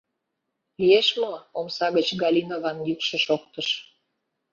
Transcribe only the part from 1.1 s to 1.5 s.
мо?—